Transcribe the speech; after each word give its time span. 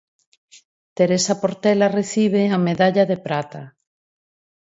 Teresa 0.97 1.33
Portela 1.43 1.87
recibe 1.99 2.41
a 2.57 2.57
medalla 2.67 3.03
de 3.11 3.17
prata. 3.25 3.61